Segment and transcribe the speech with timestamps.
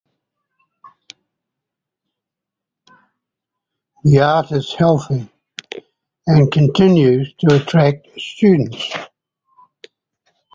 [4.03, 5.29] The art is healthy
[6.25, 8.91] and continues to attract students.